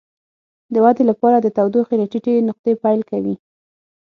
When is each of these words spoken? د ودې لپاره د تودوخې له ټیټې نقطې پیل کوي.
د 0.73 0.75
ودې 0.83 1.03
لپاره 1.11 1.37
د 1.41 1.47
تودوخې 1.57 1.95
له 2.01 2.05
ټیټې 2.11 2.45
نقطې 2.49 2.73
پیل 2.83 2.99
کوي. 3.09 3.35